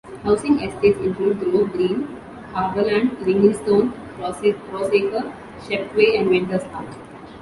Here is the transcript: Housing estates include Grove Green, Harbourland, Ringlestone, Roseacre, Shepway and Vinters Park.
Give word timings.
Housing 0.23 0.59
estates 0.61 0.97
include 1.01 1.41
Grove 1.41 1.73
Green, 1.73 2.07
Harbourland, 2.53 3.11
Ringlestone, 3.19 3.93
Roseacre, 4.17 5.31
Shepway 5.67 6.15
and 6.19 6.27
Vinters 6.27 6.67
Park. 6.71 6.87